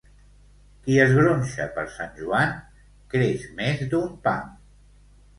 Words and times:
Qui 0.85 0.95
es 1.01 1.11
gronxa 1.17 1.67
per 1.75 1.83
Sant 1.97 2.15
Joan 2.21 2.55
creix 3.11 3.43
més 3.61 3.83
d'un 3.93 4.17
pam. 4.25 4.49